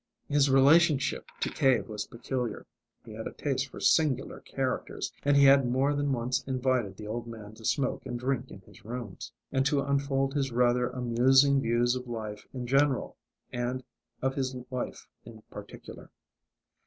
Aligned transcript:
His 0.27 0.49
relationship 0.49 1.27
to 1.41 1.49
Cave 1.51 1.87
was 1.87 2.07
peculiar. 2.07 2.65
He 3.05 3.13
had 3.13 3.27
a 3.27 3.33
taste 3.33 3.67
for 3.69 3.79
singular 3.79 4.39
characters, 4.39 5.13
and 5.21 5.37
he 5.37 5.43
had 5.43 5.69
more 5.69 5.93
than 5.93 6.11
once 6.11 6.43
invited 6.47 6.97
the 6.97 7.05
old 7.05 7.27
man 7.27 7.53
to 7.53 7.65
smoke 7.65 8.03
and 8.07 8.19
drink 8.19 8.49
in 8.49 8.61
his 8.61 8.83
rooms, 8.83 9.31
and 9.51 9.63
to 9.67 9.81
unfold 9.81 10.33
his 10.33 10.51
rather 10.51 10.89
amusing 10.89 11.61
views 11.61 11.95
of 11.95 12.07
life 12.07 12.47
in 12.51 12.65
general 12.65 13.15
and 13.53 13.83
of 14.23 14.33
his 14.33 14.55
wife 14.71 15.07
in 15.23 15.43
particular. 15.51 16.09